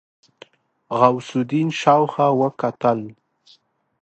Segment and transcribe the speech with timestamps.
[0.99, 2.99] غوث الدين شاوخوا وکتل.